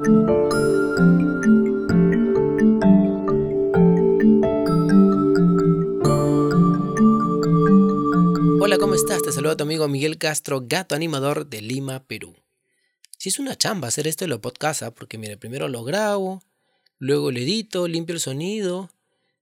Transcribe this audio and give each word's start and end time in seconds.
Hola, 0.00 0.08
¿cómo 8.78 8.94
estás? 8.94 9.20
Te 9.22 9.30
saluda 9.30 9.58
tu 9.58 9.64
amigo 9.64 9.86
Miguel 9.88 10.16
Castro, 10.16 10.62
gato 10.66 10.94
animador 10.94 11.50
de 11.50 11.60
Lima, 11.60 12.02
Perú. 12.04 12.34
Si 13.18 13.28
es 13.28 13.38
una 13.38 13.56
chamba 13.56 13.88
hacer 13.88 14.06
esto 14.06 14.24
de 14.24 14.30
lo 14.30 14.40
podcast, 14.40 14.82
¿ah? 14.84 14.94
porque 14.94 15.18
mire, 15.18 15.36
primero 15.36 15.68
lo 15.68 15.84
grabo, 15.84 16.42
luego 16.96 17.30
lo 17.30 17.38
edito, 17.38 17.86
limpio 17.86 18.14
el 18.14 18.22
sonido, 18.22 18.88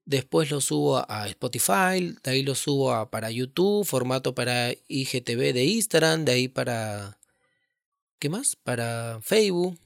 después 0.06 0.50
lo 0.50 0.60
subo 0.60 1.08
a 1.08 1.28
Spotify, 1.28 2.16
de 2.24 2.30
ahí 2.30 2.42
lo 2.42 2.56
subo 2.56 2.92
a, 2.92 3.12
para 3.12 3.30
YouTube, 3.30 3.86
formato 3.86 4.34
para 4.34 4.72
IGTV 4.88 5.52
de 5.52 5.66
Instagram, 5.66 6.24
de 6.24 6.32
ahí 6.32 6.48
para... 6.48 7.20
¿Qué 8.18 8.28
más? 8.28 8.56
Para 8.56 9.20
Facebook. 9.22 9.78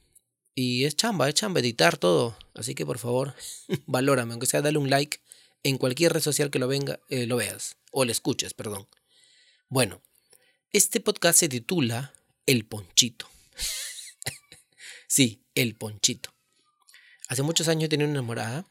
Y 0.54 0.84
es 0.84 0.96
chamba, 0.96 1.28
es 1.28 1.34
chamba 1.34 1.60
editar 1.60 1.96
todo. 1.96 2.36
Así 2.54 2.74
que 2.74 2.84
por 2.84 2.98
favor, 2.98 3.34
valórame, 3.86 4.32
aunque 4.32 4.46
sea 4.46 4.62
dale 4.62 4.78
un 4.78 4.90
like 4.90 5.20
en 5.62 5.78
cualquier 5.78 6.12
red 6.12 6.20
social 6.20 6.50
que 6.50 6.58
lo, 6.58 6.68
venga, 6.68 7.00
eh, 7.08 7.26
lo 7.26 7.36
veas, 7.36 7.76
o 7.90 8.04
lo 8.04 8.12
escuches, 8.12 8.52
perdón. 8.52 8.86
Bueno, 9.68 10.02
este 10.72 11.00
podcast 11.00 11.38
se 11.38 11.48
titula 11.48 12.12
El 12.46 12.64
Ponchito. 12.66 13.28
sí, 15.06 15.42
El 15.54 15.76
Ponchito. 15.76 16.34
Hace 17.28 17.42
muchos 17.42 17.68
años 17.68 17.88
tenía 17.88 18.06
una 18.06 18.14
enamorada, 18.14 18.66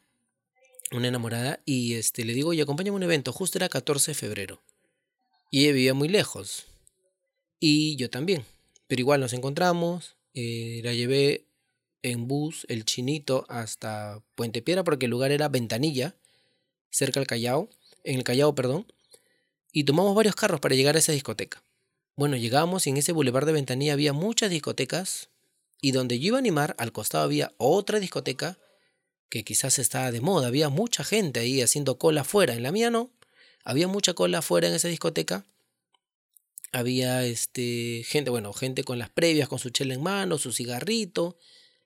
una 0.92 1.08
enamorada, 1.08 1.62
y 1.66 1.96
este, 1.96 2.26
le 2.26 2.34
digo, 2.34 2.54
y 2.54 2.62
acompáñame 2.62 2.96
a 2.96 2.98
un 2.98 3.04
evento, 3.04 3.32
justo 3.32 3.58
era 3.58 3.70
14 3.70 4.12
de 4.12 4.16
febrero. 4.16 4.62
Y 5.50 5.64
ella 5.64 5.74
vivía 5.74 5.94
muy 5.94 6.10
lejos. 6.10 6.66
Y 7.60 7.96
yo 7.96 8.10
también. 8.10 8.46
Pero 8.88 9.00
igual 9.00 9.22
nos 9.22 9.34
encontramos, 9.34 10.16
eh, 10.34 10.82
la 10.84 10.94
llevé 10.94 11.46
en 12.04 12.28
bus, 12.28 12.66
el 12.70 12.86
chinito, 12.86 13.46
hasta 13.50 14.22
Puente 14.36 14.62
Piedra, 14.62 14.84
porque 14.84 15.06
el 15.06 15.12
lugar 15.12 15.32
era 15.32 15.50
Ventanilla, 15.50 16.16
cerca 16.90 17.20
del 17.20 17.28
Callao, 17.28 17.70
en 18.04 18.18
el 18.18 18.24
Callao, 18.24 18.56
perdón, 18.56 18.92
y 19.72 19.84
tomamos 19.84 20.16
varios 20.16 20.36
carros 20.36 20.60
para 20.60 20.76
llegar 20.76 20.96
a 20.96 21.00
esa 21.00 21.12
discoteca. 21.12 21.64
Bueno, 22.16 22.36
llegamos 22.36 22.88
y 22.88 22.90
en 22.90 22.98
ese 22.98 23.14
bulevar 23.14 23.46
de 23.46 23.54
Ventanilla 23.54 23.94
había 23.94 24.14
muchas 24.14 24.50
discotecas, 24.50 25.30
y 25.82 25.92
donde 25.92 26.20
yo 26.20 26.28
iba 26.28 26.38
a 26.38 26.40
animar, 26.40 26.76
al 26.78 26.92
costado 26.92 27.24
había 27.24 27.54
otra 27.58 28.00
discoteca 28.00 28.60
que 29.30 29.44
quizás 29.44 29.80
estaba 29.80 30.12
de 30.12 30.22
moda, 30.22 30.48
había 30.48 30.70
mucha 30.70 31.04
gente 31.04 31.40
ahí 31.40 31.62
haciendo 31.62 31.98
cola 31.98 32.22
afuera, 32.22 32.54
en 32.54 32.64
la 32.64 32.72
mía 32.72 32.90
no, 32.90 33.12
había 33.64 33.88
mucha 33.88 34.14
cola 34.14 34.40
afuera 34.40 34.68
en 34.68 34.74
esa 34.74 34.90
discoteca, 34.90 35.46
había 36.72 37.26
este 37.26 38.04
gente, 38.06 38.30
bueno, 38.30 38.54
gente 38.54 38.84
con 38.84 39.00
las 39.00 39.10
previas, 39.10 39.50
con 39.50 39.60
su 39.60 39.70
chela 39.70 39.94
en 39.94 40.04
mano, 40.04 40.38
su 40.38 40.52
cigarrito, 40.52 41.38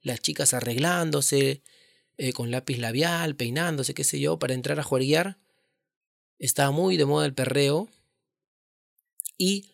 las 0.05 0.21
chicas 0.21 0.53
arreglándose, 0.53 1.63
eh, 2.17 2.31
con 2.31 2.51
lápiz 2.51 2.77
labial, 2.77 3.35
peinándose, 3.35 3.95
qué 3.95 4.03
sé 4.03 4.19
yo, 4.19 4.37
para 4.37 4.53
entrar 4.53 4.79
a 4.79 4.83
jueguear. 4.83 5.39
Estaba 6.37 6.69
muy 6.71 6.95
de 6.95 7.05
moda 7.05 7.25
el 7.25 7.33
perreo. 7.33 7.89
Y 9.37 9.71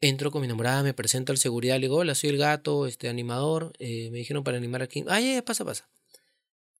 entro 0.00 0.30
con 0.30 0.40
mi 0.40 0.46
enamorada, 0.46 0.82
me 0.82 0.94
presento 0.94 1.32
al 1.32 1.38
seguridad, 1.38 1.76
le 1.76 1.82
digo, 1.82 1.98
hola, 1.98 2.14
soy 2.14 2.30
el 2.30 2.38
gato, 2.38 2.86
este 2.86 3.10
animador. 3.10 3.74
Eh, 3.78 4.08
me 4.10 4.18
dijeron 4.18 4.42
para 4.42 4.56
animar 4.56 4.80
aquí. 4.80 5.04
Ah, 5.06 5.20
ya, 5.20 5.34
ya, 5.34 5.44
pasa, 5.44 5.66
pasa. 5.66 5.86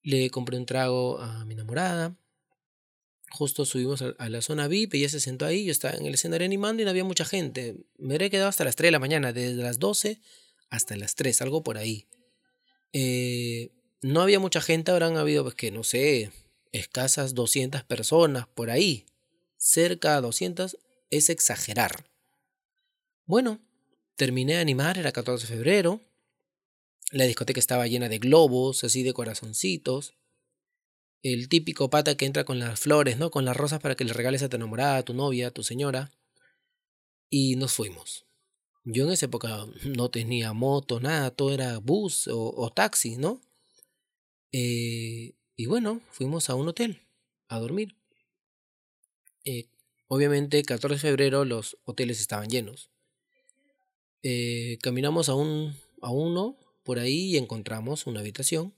Le 0.02 0.30
compré 0.30 0.56
un 0.56 0.64
trago 0.64 1.20
a 1.20 1.44
mi 1.44 1.52
enamorada. 1.52 2.16
Justo 3.30 3.66
subimos 3.66 4.02
a, 4.02 4.28
la 4.30 4.40
zona 4.40 4.66
VIP, 4.66 4.94
ella 4.94 5.08
se 5.08 5.20
sentó 5.20 5.46
ahí, 5.46 5.64
yo 5.64 5.72
estaba 5.72 5.94
en 5.94 6.04
el 6.04 6.14
escenario 6.14 6.44
animando 6.44 6.82
y 6.82 6.84
no 6.84 6.90
había 6.90 7.04
mucha 7.04 7.24
gente. 7.24 7.76
Me 7.96 8.14
habría 8.14 8.30
quedado 8.30 8.48
hasta 8.48 8.64
las 8.64 8.76
3 8.76 8.88
de 8.88 8.92
la 8.92 8.98
mañana, 8.98 9.32
desde 9.32 9.62
las 9.62 9.78
12 9.78 10.20
hasta 10.70 10.96
las 10.96 11.14
3, 11.14 11.40
algo 11.42 11.62
por 11.62 11.78
ahí. 11.78 12.06
Eh, 12.92 13.70
no 14.02 14.20
había 14.20 14.40
mucha 14.40 14.60
gente, 14.60 14.90
habrán 14.90 15.16
habido, 15.16 15.44
pues 15.44 15.54
que 15.54 15.70
no 15.70 15.84
sé, 15.84 16.32
escasas 16.72 17.34
200 17.34 17.84
personas 17.84 18.46
por 18.48 18.70
ahí. 18.70 19.06
Cerca 19.56 20.16
de 20.16 20.22
200 20.22 20.76
es 21.10 21.30
exagerar. 21.30 22.04
Bueno, 23.26 23.60
terminé 24.16 24.54
de 24.54 24.60
animar, 24.60 24.98
era 24.98 25.12
14 25.12 25.46
de 25.46 25.54
febrero. 25.54 26.00
La 27.10 27.24
discoteca 27.24 27.60
estaba 27.60 27.86
llena 27.86 28.08
de 28.08 28.18
globos, 28.18 28.84
así 28.84 29.02
de 29.02 29.12
corazoncitos. 29.12 30.14
El 31.22 31.48
típico 31.48 31.90
pata 31.90 32.16
que 32.16 32.24
entra 32.24 32.44
con 32.44 32.58
las 32.58 32.80
flores, 32.80 33.18
¿no? 33.18 33.30
Con 33.30 33.44
las 33.44 33.56
rosas 33.56 33.80
para 33.80 33.94
que 33.94 34.04
le 34.04 34.12
regales 34.12 34.42
a 34.42 34.48
tu 34.48 34.56
enamorada, 34.56 34.96
a 34.96 35.02
tu 35.04 35.14
novia, 35.14 35.48
a 35.48 35.50
tu 35.52 35.62
señora. 35.62 36.10
Y 37.30 37.56
nos 37.56 37.72
fuimos. 37.72 38.26
Yo 38.84 39.04
en 39.04 39.12
esa 39.12 39.26
época 39.26 39.66
no 39.84 40.10
tenía 40.10 40.52
moto, 40.52 41.00
nada, 41.00 41.30
todo 41.30 41.52
era 41.52 41.78
bus 41.78 42.28
o, 42.32 42.72
taxi, 42.74 43.16
¿no? 43.16 43.40
Eh, 44.52 45.34
y 45.56 45.66
bueno, 45.66 46.00
fuimos 46.10 46.50
a 46.50 46.54
un 46.54 46.68
hotel 46.68 47.00
a 47.48 47.58
dormir. 47.58 47.96
Eh, 49.44 49.68
obviamente, 50.08 50.62
14 50.62 50.94
de 50.94 51.00
febrero 51.00 51.44
los 51.44 51.78
hoteles 51.84 52.20
estaban 52.20 52.48
llenos. 52.48 52.90
Eh, 54.22 54.78
caminamos 54.82 55.28
a, 55.28 55.34
un, 55.34 55.76
a 56.00 56.10
uno 56.10 56.56
por 56.84 56.98
ahí 56.98 57.32
y 57.32 57.36
encontramos 57.36 58.06
una 58.06 58.20
habitación. 58.20 58.74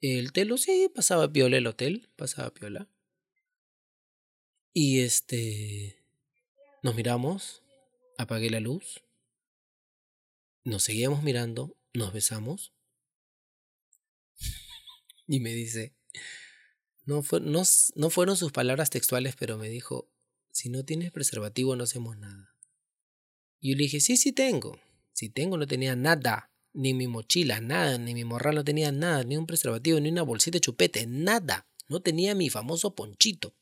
El 0.00 0.32
telo, 0.32 0.56
sí, 0.56 0.90
pasaba 0.94 1.30
piola 1.30 1.58
el 1.58 1.66
hotel, 1.66 2.08
pasaba 2.16 2.50
piola. 2.50 2.88
Y 4.72 5.00
este. 5.00 5.96
Nos 6.82 6.94
miramos, 6.94 7.62
apagué 8.20 8.50
la 8.50 8.60
luz, 8.60 9.02
nos 10.64 10.82
seguíamos 10.82 11.22
mirando, 11.22 11.76
nos 11.92 12.12
besamos. 12.12 12.72
Y 15.26 15.38
me 15.38 15.52
dice, 15.52 15.94
no, 17.04 17.22
fue, 17.22 17.40
no, 17.40 17.62
no 17.94 18.10
fueron 18.10 18.36
sus 18.36 18.50
palabras 18.50 18.90
textuales, 18.90 19.36
pero 19.36 19.56
me 19.56 19.68
dijo, 19.68 20.10
si 20.50 20.68
no 20.68 20.84
tienes 20.84 21.12
preservativo 21.12 21.76
no 21.76 21.84
hacemos 21.84 22.18
nada. 22.18 22.56
Y 23.60 23.70
yo 23.70 23.76
le 23.76 23.84
dije, 23.84 24.00
sí, 24.00 24.16
sí 24.16 24.32
tengo. 24.32 24.80
Si 25.12 25.28
tengo, 25.28 25.56
no 25.56 25.66
tenía 25.66 25.94
nada. 25.94 26.50
Ni 26.72 26.94
mi 26.94 27.06
mochila, 27.06 27.60
nada. 27.60 27.98
Ni 27.98 28.14
mi 28.14 28.24
morral 28.24 28.54
no 28.54 28.64
tenía 28.64 28.90
nada. 28.90 29.22
Ni 29.22 29.36
un 29.36 29.46
preservativo, 29.46 30.00
ni 30.00 30.08
una 30.08 30.22
bolsita 30.22 30.56
de 30.56 30.60
chupete. 30.60 31.06
Nada. 31.06 31.68
No 31.88 32.00
tenía 32.00 32.34
mi 32.34 32.48
famoso 32.50 32.94
ponchito. 32.94 33.54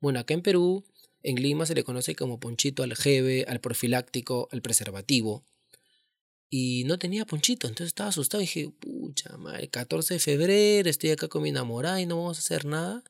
Bueno, 0.00 0.20
acá 0.20 0.34
en 0.34 0.42
Perú, 0.42 0.84
en 1.22 1.36
Lima 1.36 1.66
se 1.66 1.74
le 1.74 1.84
conoce 1.84 2.14
como 2.14 2.38
ponchito 2.38 2.82
al 2.82 2.94
jeve, 2.96 3.44
al 3.48 3.60
profiláctico, 3.60 4.48
al 4.52 4.62
preservativo. 4.62 5.44
Y 6.50 6.84
no 6.84 6.98
tenía 6.98 7.26
ponchito, 7.26 7.66
entonces 7.66 7.88
estaba 7.88 8.10
asustado. 8.10 8.42
Y 8.42 8.46
dije, 8.46 8.70
pucha 8.70 9.36
madre, 9.36 9.68
14 9.68 10.14
de 10.14 10.20
febrero, 10.20 10.88
estoy 10.88 11.10
acá 11.10 11.28
con 11.28 11.42
mi 11.42 11.50
enamorada 11.50 12.00
y 12.00 12.06
no 12.06 12.16
vamos 12.16 12.38
a 12.38 12.40
hacer 12.40 12.64
nada. 12.64 13.04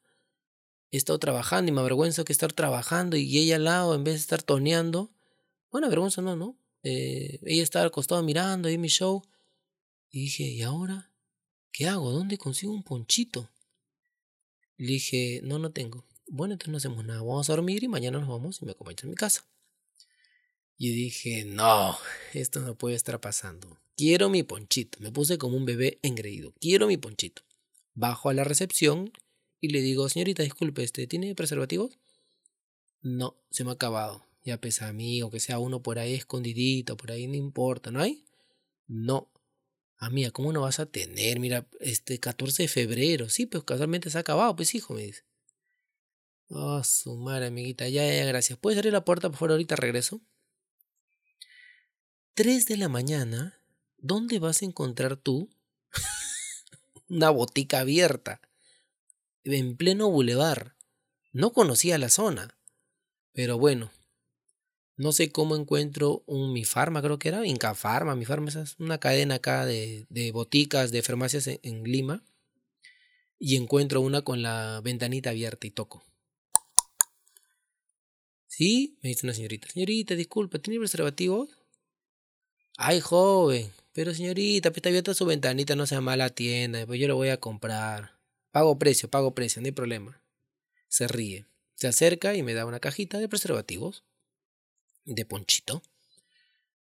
He 0.90 0.96
estado 0.96 1.18
trabajando 1.18 1.70
y 1.70 1.74
me 1.74 1.80
avergüenza 1.80 2.24
que 2.24 2.32
estar 2.32 2.52
trabajando 2.52 3.16
y 3.16 3.38
ella 3.38 3.56
al 3.56 3.64
lado 3.64 3.94
en 3.94 4.04
vez 4.04 4.14
de 4.14 4.20
estar 4.20 4.42
toneando. 4.42 5.12
Bueno, 5.70 5.88
vergüenza 5.88 6.22
no, 6.22 6.34
¿no? 6.34 6.56
Eh, 6.82 7.38
ella 7.44 7.62
estaba 7.62 7.84
al 7.84 7.90
costado 7.90 8.22
mirando 8.22 8.68
ahí 8.68 8.78
mi 8.78 8.88
show. 8.88 9.22
Y 10.10 10.22
dije, 10.22 10.44
¿y 10.44 10.62
ahora? 10.62 11.12
¿Qué 11.70 11.86
hago? 11.86 12.10
¿Dónde 12.10 12.38
consigo 12.38 12.72
un 12.72 12.82
ponchito? 12.82 13.50
Le 14.78 14.92
dije, 14.92 15.40
no, 15.44 15.58
no 15.58 15.70
tengo. 15.70 16.07
Bueno, 16.30 16.54
entonces 16.54 16.72
no 16.72 16.78
hacemos 16.78 17.04
nada. 17.04 17.20
Vamos 17.20 17.48
a 17.48 17.54
dormir 17.54 17.82
y 17.82 17.88
mañana 17.88 18.18
nos 18.18 18.28
vamos 18.28 18.60
y 18.62 18.64
me 18.64 18.72
acompañas 18.72 19.04
a 19.04 19.06
mi 19.06 19.14
casa. 19.14 19.44
Y 20.76 20.90
dije, 20.92 21.44
no, 21.44 21.96
esto 22.34 22.60
no 22.60 22.76
puede 22.76 22.94
estar 22.94 23.20
pasando. 23.20 23.78
Quiero 23.96 24.28
mi 24.28 24.42
ponchito. 24.42 24.98
Me 25.00 25.10
puse 25.10 25.38
como 25.38 25.56
un 25.56 25.64
bebé 25.64 25.98
engreído. 26.02 26.54
Quiero 26.60 26.86
mi 26.86 26.96
ponchito. 26.96 27.42
Bajo 27.94 28.28
a 28.28 28.34
la 28.34 28.44
recepción 28.44 29.12
y 29.60 29.70
le 29.70 29.80
digo, 29.80 30.08
señorita, 30.08 30.42
disculpe, 30.42 30.84
¿este 30.84 31.06
tiene 31.06 31.34
preservativos? 31.34 31.98
No, 33.00 33.36
se 33.50 33.64
me 33.64 33.70
ha 33.70 33.74
acabado 33.74 34.28
ya 34.48 34.60
pesa 34.60 34.88
amigo, 34.88 35.30
que 35.30 35.40
sea 35.40 35.58
uno 35.58 35.82
por 35.82 35.98
ahí 35.98 36.14
escondidito, 36.14 36.96
por 36.96 37.12
ahí 37.12 37.26
no 37.26 37.34
importa, 37.34 37.90
¿no 37.90 38.00
hay? 38.00 38.24
No. 38.86 39.30
Amiga, 39.98 40.30
¿cómo 40.30 40.52
no 40.52 40.62
vas 40.62 40.80
a 40.80 40.86
tener? 40.86 41.38
Mira, 41.38 41.68
este 41.80 42.18
14 42.18 42.64
de 42.64 42.68
febrero, 42.68 43.28
sí, 43.28 43.46
pues 43.46 43.64
casualmente 43.64 44.10
se 44.10 44.18
ha 44.18 44.22
acabado, 44.22 44.56
pues 44.56 44.74
hijo, 44.74 44.94
me 44.94 45.02
dice. 45.02 45.22
Oh, 46.48 46.82
su 46.82 47.16
madre, 47.16 47.46
amiguita, 47.46 47.88
ya, 47.88 48.06
ya, 48.06 48.24
gracias. 48.24 48.58
¿Puedes 48.58 48.78
abrir 48.78 48.92
la 48.92 49.04
puerta, 49.04 49.28
por 49.28 49.38
favor, 49.38 49.52
ahorita 49.52 49.76
regreso? 49.76 50.22
3 52.34 52.66
de 52.66 52.76
la 52.76 52.88
mañana, 52.88 53.60
¿dónde 53.98 54.38
vas 54.38 54.62
a 54.62 54.64
encontrar 54.64 55.16
tú 55.16 55.50
una 57.08 57.30
botica 57.30 57.80
abierta? 57.80 58.40
En 59.44 59.76
pleno 59.76 60.10
bulevar. 60.10 60.74
No 61.32 61.52
conocía 61.52 61.98
la 61.98 62.08
zona. 62.08 62.56
Pero 63.32 63.58
bueno, 63.58 63.90
no 64.96 65.12
sé 65.12 65.30
cómo 65.30 65.54
encuentro 65.54 66.24
un 66.26 66.52
Mi 66.52 66.64
Farma, 66.64 67.00
creo 67.02 67.18
que 67.18 67.28
era, 67.28 67.46
Inca 67.46 67.74
Farma, 67.74 68.16
Mi 68.16 68.24
Farma, 68.24 68.48
es 68.48 68.74
una 68.78 68.98
cadena 68.98 69.36
acá 69.36 69.64
de, 69.64 70.06
de 70.08 70.32
boticas, 70.32 70.90
de 70.90 71.02
farmacias 71.02 71.46
en, 71.46 71.84
Lima. 71.84 72.24
Y 73.38 73.54
encuentro 73.56 74.00
una 74.00 74.22
con 74.22 74.42
la 74.42 74.80
ventanita 74.82 75.30
abierta 75.30 75.68
y 75.68 75.70
toco. 75.70 76.04
¿Sí? 78.58 78.98
Me 79.02 79.10
dice 79.10 79.24
una 79.24 79.34
señorita. 79.34 79.68
Señorita, 79.68 80.16
disculpa, 80.16 80.58
¿tiene 80.58 80.80
preservativo? 80.80 81.48
Ay, 82.76 82.98
joven, 82.98 83.70
Pero 83.92 84.12
señorita, 84.12 84.70
pues 84.70 84.78
está 84.78 84.88
abierta 84.88 85.14
su 85.14 85.26
ventanita, 85.26 85.76
no 85.76 85.86
sea 85.86 86.00
mala 86.00 86.30
tienda, 86.30 86.84
pues 86.84 86.98
yo 86.98 87.06
lo 87.06 87.14
voy 87.14 87.28
a 87.28 87.38
comprar. 87.38 88.18
Pago 88.50 88.76
precio, 88.76 89.08
pago 89.08 89.32
precio, 89.32 89.62
no 89.62 89.66
hay 89.66 89.72
problema. 89.72 90.20
Se 90.88 91.06
ríe. 91.06 91.46
Se 91.76 91.86
acerca 91.86 92.34
y 92.34 92.42
me 92.42 92.52
da 92.52 92.66
una 92.66 92.80
cajita 92.80 93.18
de 93.18 93.28
preservativos. 93.28 94.02
De 95.04 95.24
ponchito. 95.24 95.80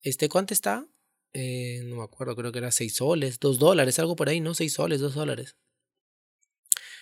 Este, 0.00 0.30
¿cuánto 0.30 0.54
está? 0.54 0.86
Eh, 1.34 1.82
no 1.84 1.96
me 1.96 2.02
acuerdo, 2.02 2.34
creo 2.34 2.50
que 2.50 2.60
era 2.60 2.70
6 2.70 2.94
soles, 2.94 3.40
2 3.40 3.58
dólares, 3.58 3.98
algo 3.98 4.16
por 4.16 4.30
ahí, 4.30 4.40
¿no? 4.40 4.54
6 4.54 4.72
soles, 4.72 5.00
2 5.00 5.14
dólares. 5.14 5.56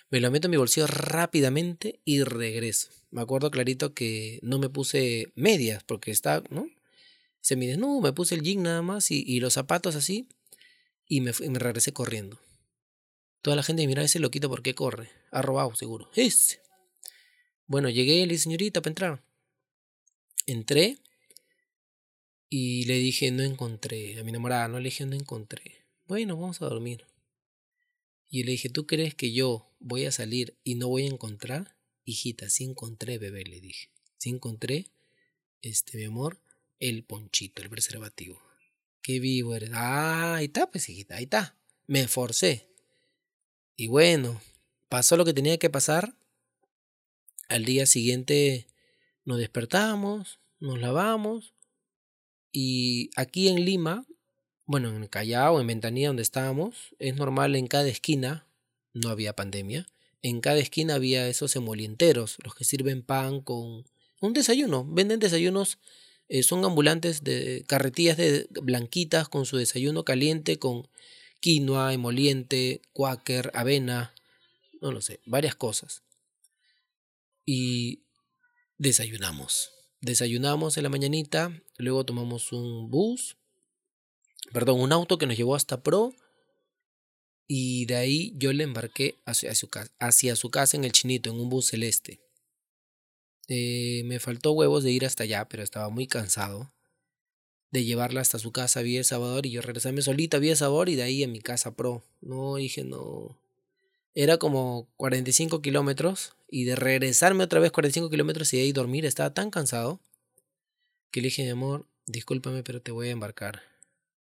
Me 0.08 0.20
lo 0.20 0.30
meto 0.30 0.46
en 0.46 0.52
mi 0.52 0.56
bolsillo 0.56 0.86
rápidamente 0.86 2.00
y 2.04 2.22
regreso. 2.22 2.90
Me 3.10 3.20
acuerdo 3.20 3.50
clarito 3.50 3.92
que 3.92 4.38
no 4.42 4.58
me 4.58 4.68
puse 4.68 5.32
medias 5.34 5.82
porque 5.82 6.10
está, 6.10 6.42
¿no? 6.50 6.68
Se 7.40 7.56
me 7.56 7.76
no, 7.76 8.00
me 8.00 8.12
puse 8.12 8.34
el 8.34 8.42
jean 8.42 8.62
nada 8.62 8.82
más 8.82 9.10
y, 9.10 9.40
los 9.40 9.54
zapatos 9.54 9.94
así 9.94 10.28
y 11.06 11.20
me, 11.20 11.32
regresé 11.32 11.92
corriendo. 11.92 12.40
Toda 13.42 13.56
la 13.56 13.62
gente 13.62 13.86
mira 13.86 14.02
ese 14.02 14.18
loquito 14.18 14.48
porque 14.48 14.74
corre. 14.74 15.10
Ha 15.30 15.42
robado, 15.42 15.74
seguro. 15.74 16.10
Ese. 16.14 16.60
Bueno, 17.66 17.88
llegué 17.88 18.26
le 18.26 18.32
dije, 18.32 18.38
señorita, 18.38 18.80
para 18.82 18.90
entrar. 18.90 19.24
Entré 20.46 20.98
y 22.48 22.84
le 22.86 22.94
dije, 22.94 23.30
no 23.30 23.42
encontré. 23.42 24.18
A 24.18 24.24
mi 24.24 24.30
enamorada, 24.30 24.68
no 24.68 24.78
le 24.78 24.84
dije, 24.84 25.06
no 25.06 25.16
encontré. 25.16 25.86
Bueno, 26.06 26.36
vamos 26.36 26.62
a 26.62 26.66
dormir. 26.66 27.04
Y 28.28 28.44
le 28.44 28.52
dije, 28.52 28.68
¿tú 28.68 28.86
crees 28.86 29.14
que 29.14 29.32
yo 29.32 29.70
voy 29.78 30.04
a 30.04 30.12
salir 30.12 30.56
y 30.64 30.74
no 30.74 30.88
voy 30.88 31.04
a 31.04 31.10
encontrar? 31.10 31.76
Hijita, 32.04 32.50
sí 32.50 32.64
encontré, 32.64 33.18
bebé, 33.18 33.44
le 33.44 33.60
dije. 33.60 33.90
Sí 34.18 34.30
encontré, 34.30 34.90
este, 35.62 35.98
mi 35.98 36.04
amor, 36.04 36.40
el 36.78 37.04
ponchito, 37.04 37.62
el 37.62 37.70
preservativo. 37.70 38.40
Qué 39.02 39.20
vivo 39.20 39.54
eres. 39.54 39.70
Ah, 39.72 40.36
ahí 40.36 40.46
está, 40.46 40.70
pues, 40.70 40.88
hijita, 40.88 41.16
ahí 41.16 41.24
está. 41.24 41.56
Me 41.86 42.00
esforcé. 42.00 42.68
Y 43.76 43.86
bueno, 43.86 44.40
pasó 44.88 45.16
lo 45.16 45.24
que 45.24 45.34
tenía 45.34 45.58
que 45.58 45.70
pasar. 45.70 46.16
Al 47.48 47.64
día 47.64 47.86
siguiente 47.86 48.66
nos 49.24 49.38
despertamos, 49.38 50.40
nos 50.58 50.80
lavamos. 50.80 51.54
Y 52.50 53.10
aquí 53.16 53.48
en 53.48 53.64
Lima 53.64 54.06
bueno, 54.66 54.88
en 54.90 55.06
Callao, 55.06 55.60
en 55.60 55.66
Ventanilla, 55.66 56.08
donde 56.08 56.22
estábamos, 56.22 56.94
es 56.98 57.14
normal 57.14 57.54
en 57.54 57.68
cada 57.68 57.88
esquina, 57.88 58.46
no 58.92 59.10
había 59.10 59.34
pandemia, 59.34 59.86
en 60.22 60.40
cada 60.40 60.58
esquina 60.58 60.96
había 60.96 61.28
esos 61.28 61.54
emolienteros, 61.54 62.38
los 62.42 62.54
que 62.54 62.64
sirven 62.64 63.02
pan 63.02 63.40
con 63.40 63.84
un 64.20 64.32
desayuno, 64.32 64.84
venden 64.84 65.20
desayunos, 65.20 65.78
eh, 66.28 66.42
son 66.42 66.64
ambulantes 66.64 67.22
de 67.22 67.64
carretillas 67.68 68.16
de 68.16 68.48
blanquitas 68.50 69.28
con 69.28 69.46
su 69.46 69.56
desayuno 69.56 70.04
caliente 70.04 70.58
con 70.58 70.88
quinoa, 71.38 71.92
emoliente, 71.92 72.82
cuáquer, 72.92 73.52
avena, 73.54 74.14
no 74.80 74.90
lo 74.90 75.00
sé, 75.00 75.20
varias 75.26 75.54
cosas. 75.54 76.02
Y 77.44 78.02
desayunamos. 78.78 79.70
Desayunamos 80.00 80.76
en 80.76 80.82
la 80.82 80.88
mañanita, 80.88 81.62
luego 81.78 82.04
tomamos 82.04 82.52
un 82.52 82.90
bus 82.90 83.36
perdón, 84.52 84.80
un 84.80 84.92
auto 84.92 85.18
que 85.18 85.26
nos 85.26 85.36
llevó 85.36 85.54
hasta 85.54 85.82
Pro 85.82 86.14
y 87.48 87.86
de 87.86 87.96
ahí 87.96 88.32
yo 88.36 88.52
le 88.52 88.64
embarqué 88.64 89.16
hacia 89.24 89.54
su, 89.54 89.68
casa, 89.68 89.92
hacia 89.98 90.36
su 90.36 90.50
casa 90.50 90.76
en 90.76 90.84
el 90.84 90.92
Chinito, 90.92 91.30
en 91.30 91.40
un 91.40 91.48
bus 91.48 91.66
celeste. 91.66 92.20
Eh, 93.48 94.02
me 94.06 94.18
faltó 94.18 94.52
huevos 94.52 94.82
de 94.82 94.90
ir 94.90 95.06
hasta 95.06 95.24
allá, 95.24 95.48
pero 95.48 95.62
estaba 95.62 95.88
muy 95.88 96.06
cansado 96.06 96.72
de 97.70 97.84
llevarla 97.84 98.20
hasta 98.20 98.38
su 98.38 98.52
casa 98.52 98.82
vía 98.82 98.98
El 98.98 99.04
Salvador 99.04 99.46
y 99.46 99.50
yo 99.50 99.60
regresarme 99.60 100.02
solita 100.02 100.38
vía 100.38 100.52
El 100.52 100.56
Salvador 100.56 100.88
y 100.88 100.96
de 100.96 101.02
ahí 101.02 101.22
a 101.22 101.28
mi 101.28 101.40
casa 101.40 101.74
Pro. 101.74 102.02
No, 102.20 102.56
dije 102.56 102.84
no. 102.84 103.38
Era 104.14 104.38
como 104.38 104.88
45 104.96 105.60
kilómetros 105.60 106.36
y 106.48 106.64
de 106.64 106.74
regresarme 106.74 107.44
otra 107.44 107.60
vez 107.60 107.70
45 107.70 108.08
kilómetros 108.10 108.52
y 108.54 108.56
de 108.56 108.62
ahí 108.64 108.72
dormir 108.72 109.04
estaba 109.04 109.34
tan 109.34 109.50
cansado 109.50 110.00
que 111.10 111.20
le 111.20 111.26
dije, 111.26 111.44
mi 111.44 111.50
amor, 111.50 111.86
discúlpame, 112.06 112.62
pero 112.62 112.80
te 112.80 112.92
voy 112.92 113.08
a 113.08 113.12
embarcar. 113.12 113.62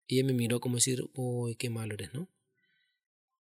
Y 0.07 0.19
ella 0.19 0.27
me 0.27 0.33
miró 0.33 0.59
como 0.59 0.75
decir, 0.75 1.09
uy, 1.13 1.55
qué 1.55 1.69
malo 1.69 1.93
eres, 1.93 2.13
¿no? 2.13 2.29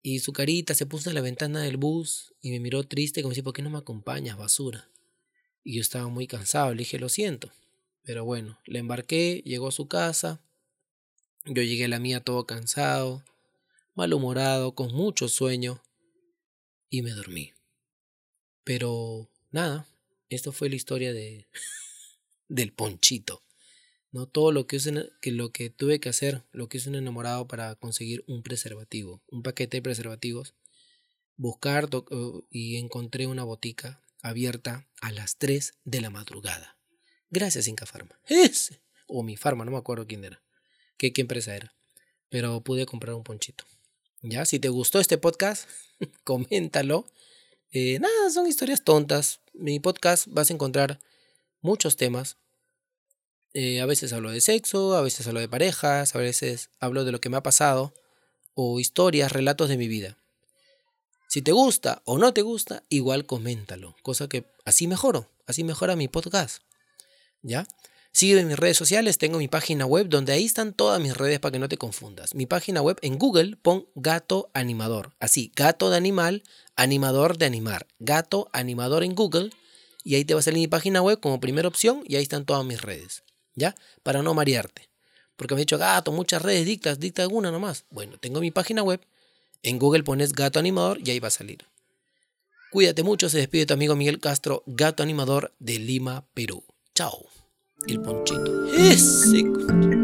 Y 0.02 0.18
su 0.18 0.32
carita 0.32 0.74
se 0.74 0.84
puso 0.84 1.10
en 1.10 1.14
la 1.14 1.20
ventana 1.20 1.62
del 1.62 1.76
bus 1.76 2.34
y 2.40 2.50
me 2.50 2.58
miró 2.58 2.82
triste 2.82 3.22
como 3.22 3.30
decir, 3.30 3.44
¿por 3.44 3.52
qué 3.52 3.62
no 3.62 3.70
me 3.70 3.78
acompañas, 3.78 4.36
basura? 4.36 4.90
Y 5.62 5.76
yo 5.76 5.80
estaba 5.80 6.08
muy 6.08 6.26
cansado, 6.26 6.74
le 6.74 6.80
dije, 6.80 6.98
lo 6.98 7.08
siento. 7.08 7.52
Pero 8.02 8.24
bueno, 8.24 8.58
le 8.66 8.80
embarqué, 8.80 9.42
llegó 9.44 9.68
a 9.68 9.72
su 9.72 9.86
casa. 9.86 10.42
Yo 11.44 11.62
llegué 11.62 11.84
a 11.84 11.88
la 11.88 12.00
mía 12.00 12.20
todo 12.20 12.46
cansado, 12.46 13.24
malhumorado, 13.94 14.74
con 14.74 14.92
mucho 14.92 15.28
sueño. 15.28 15.82
Y 16.90 17.02
me 17.02 17.12
dormí. 17.12 17.52
Pero 18.64 19.30
nada, 19.52 19.88
esto 20.28 20.50
fue 20.50 20.68
la 20.68 20.76
historia 20.76 21.12
de 21.12 21.46
del 22.48 22.72
ponchito. 22.72 23.42
¿No? 24.12 24.26
Todo 24.26 24.52
lo 24.52 24.66
que, 24.66 24.76
es 24.76 24.90
que 25.20 25.32
lo 25.32 25.50
que 25.50 25.70
tuve 25.70 25.98
que 25.98 26.08
hacer, 26.08 26.44
lo 26.52 26.68
que 26.68 26.78
es 26.78 26.86
un 26.86 26.94
enamorado 26.94 27.48
para 27.48 27.74
conseguir 27.74 28.24
un 28.28 28.42
preservativo, 28.42 29.22
un 29.28 29.42
paquete 29.42 29.78
de 29.78 29.82
preservativos, 29.82 30.54
buscar 31.36 31.88
y 32.50 32.76
encontré 32.76 33.26
una 33.26 33.42
botica 33.42 34.02
abierta 34.22 34.86
a 35.00 35.10
las 35.10 35.36
3 35.38 35.72
de 35.84 36.00
la 36.00 36.10
madrugada. 36.10 36.76
Gracias 37.30 37.66
Inca 37.66 37.86
Pharma. 37.86 38.20
Ese. 38.26 38.80
O 39.08 39.22
mi 39.22 39.36
Pharma, 39.36 39.64
no 39.64 39.72
me 39.72 39.78
acuerdo 39.78 40.06
quién 40.06 40.24
era. 40.24 40.42
Qué, 40.96 41.12
qué 41.12 41.22
empresa 41.22 41.56
era. 41.56 41.74
Pero 42.28 42.60
pude 42.62 42.86
comprar 42.86 43.14
un 43.14 43.24
ponchito. 43.24 43.64
Ya, 44.20 44.44
si 44.44 44.60
te 44.60 44.68
gustó 44.68 45.00
este 45.00 45.18
podcast, 45.18 45.68
coméntalo. 46.24 47.06
Eh, 47.72 47.98
nada, 47.98 48.30
son 48.30 48.46
historias 48.46 48.84
tontas. 48.84 49.40
Mi 49.54 49.80
podcast 49.80 50.26
vas 50.28 50.50
a 50.50 50.54
encontrar 50.54 51.00
muchos 51.60 51.96
temas 51.96 52.36
eh, 53.54 53.80
a 53.80 53.86
veces 53.86 54.12
hablo 54.12 54.30
de 54.30 54.40
sexo, 54.40 54.96
a 54.96 55.02
veces 55.02 55.26
hablo 55.26 55.40
de 55.40 55.48
parejas, 55.48 56.14
a 56.14 56.18
veces 56.18 56.70
hablo 56.80 57.04
de 57.04 57.12
lo 57.12 57.20
que 57.20 57.28
me 57.28 57.36
ha 57.36 57.42
pasado, 57.42 57.92
o 58.54 58.80
historias, 58.80 59.32
relatos 59.32 59.68
de 59.68 59.76
mi 59.76 59.88
vida. 59.88 60.18
Si 61.28 61.42
te 61.42 61.52
gusta 61.52 62.02
o 62.04 62.18
no 62.18 62.34
te 62.34 62.42
gusta, 62.42 62.82
igual 62.88 63.26
coméntalo, 63.26 63.96
cosa 64.02 64.28
que 64.28 64.44
así 64.64 64.86
mejoro, 64.86 65.30
así 65.46 65.64
mejora 65.64 65.96
mi 65.96 66.08
podcast. 66.08 66.62
¿Ya? 67.42 67.66
Sígueme 68.12 68.42
en 68.42 68.48
mis 68.48 68.58
redes 68.58 68.76
sociales, 68.76 69.16
tengo 69.16 69.38
mi 69.38 69.48
página 69.48 69.86
web 69.86 70.08
donde 70.08 70.34
ahí 70.34 70.44
están 70.44 70.74
todas 70.74 71.00
mis 71.00 71.16
redes 71.16 71.40
para 71.40 71.52
que 71.52 71.58
no 71.58 71.68
te 71.70 71.78
confundas. 71.78 72.34
Mi 72.34 72.44
página 72.44 72.82
web 72.82 72.98
en 73.00 73.18
Google 73.18 73.56
pon 73.56 73.86
gato 73.94 74.50
animador, 74.52 75.14
así, 75.18 75.50
gato 75.56 75.88
de 75.88 75.96
animal, 75.96 76.42
animador 76.76 77.38
de 77.38 77.46
animar, 77.46 77.86
gato 77.98 78.50
animador 78.52 79.02
en 79.02 79.14
Google 79.14 79.50
y 80.04 80.16
ahí 80.16 80.26
te 80.26 80.34
va 80.34 80.40
a 80.40 80.42
salir 80.42 80.60
mi 80.60 80.68
página 80.68 81.00
web 81.00 81.20
como 81.20 81.40
primera 81.40 81.68
opción 81.68 82.02
y 82.06 82.16
ahí 82.16 82.22
están 82.22 82.44
todas 82.44 82.66
mis 82.66 82.82
redes. 82.82 83.22
¿Ya? 83.54 83.74
Para 84.02 84.22
no 84.22 84.34
marearte. 84.34 84.88
Porque 85.36 85.54
me 85.54 85.60
he 85.60 85.64
dicho, 85.64 85.78
gato, 85.78 86.12
muchas 86.12 86.42
redes 86.42 86.66
dictas, 86.66 87.00
dicta 87.00 87.22
alguna 87.22 87.50
nomás. 87.50 87.84
Bueno, 87.90 88.18
tengo 88.18 88.40
mi 88.40 88.50
página 88.50 88.82
web, 88.82 89.00
en 89.62 89.78
Google 89.78 90.04
pones 90.04 90.32
gato 90.32 90.58
animador 90.58 90.98
y 91.04 91.10
ahí 91.10 91.20
va 91.20 91.28
a 91.28 91.32
salir. 91.32 91.66
Cuídate 92.70 93.02
mucho, 93.02 93.28
se 93.28 93.38
despide 93.38 93.66
tu 93.66 93.74
amigo 93.74 93.96
Miguel 93.96 94.20
Castro, 94.20 94.62
gato 94.66 95.02
animador 95.02 95.52
de 95.58 95.78
Lima, 95.78 96.24
Perú. 96.32 96.64
Chao. 96.94 97.26
El 97.86 98.00
ponchito. 98.00 98.66
Ese. 98.74 100.01